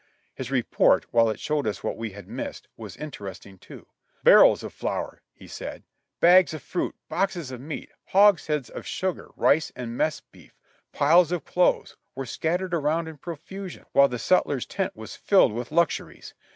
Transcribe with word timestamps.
His 0.33 0.49
report, 0.49 1.05
while 1.11 1.29
it 1.29 1.39
showed 1.39 1.67
us 1.67 1.83
what 1.83 1.95
we 1.95 2.09
had 2.13 2.27
missed, 2.27 2.67
was 2.75 2.97
interesting 2.97 3.59
too. 3.59 3.85
"Barrels 4.23 4.63
of 4.63 4.73
flour," 4.73 5.21
he 5.31 5.45
said, 5.45 5.83
"bags 6.19 6.55
of 6.55 6.63
fruit, 6.63 6.95
boxes 7.07 7.51
of 7.51 7.61
meat, 7.61 7.91
hogsheads 8.05 8.71
of 8.71 8.87
sugar, 8.87 9.29
rice 9.35 9.71
and 9.75 9.95
mess 9.95 10.19
beef, 10.19 10.57
piles 10.91 11.31
of 11.31 11.45
clothes, 11.45 11.97
were 12.15 12.25
scattered 12.25 12.73
around 12.73 13.07
in 13.09 13.17
profusion, 13.19 13.85
while 13.91 14.07
the 14.07 14.17
sutler's 14.17 14.65
tent 14.65 14.95
was 14.95 15.15
filled 15.15 15.53
with 15.53 15.71
luxuries. 15.71 16.33